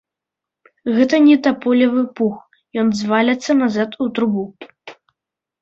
Гэта 0.95 1.15
не 1.25 1.35
таполевы 1.49 2.03
пух, 2.19 2.39
ён 2.85 2.89
зваліцца 3.03 3.51
назад 3.61 3.89
у 4.07 4.09
трубу. 4.17 4.43